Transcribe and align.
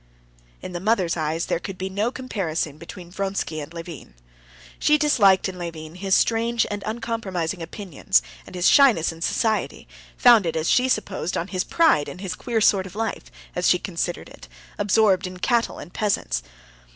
In 0.63 0.71
the 0.71 0.79
mother's 0.79 1.15
eyes 1.15 1.45
there 1.45 1.59
could 1.59 1.77
be 1.77 1.87
no 1.87 2.11
comparison 2.11 2.79
between 2.79 3.11
Vronsky 3.11 3.59
and 3.59 3.71
Levin. 3.71 4.15
She 4.79 4.97
disliked 4.97 5.47
in 5.47 5.59
Levin 5.59 5.93
his 5.93 6.15
strange 6.15 6.65
and 6.71 6.81
uncompromising 6.87 7.61
opinions 7.61 8.23
and 8.47 8.55
his 8.55 8.67
shyness 8.67 9.11
in 9.11 9.21
society, 9.21 9.87
founded, 10.17 10.57
as 10.57 10.67
she 10.71 10.89
supposed, 10.89 11.37
on 11.37 11.49
his 11.49 11.63
pride 11.63 12.09
and 12.09 12.19
his 12.19 12.33
queer 12.33 12.61
sort 12.61 12.87
of 12.87 12.95
life, 12.95 13.25
as 13.55 13.67
she 13.69 13.77
considered 13.77 14.27
it, 14.29 14.47
absorbed 14.79 15.27
in 15.27 15.37
cattle 15.37 15.77
and 15.77 15.93
peasants. 15.93 16.41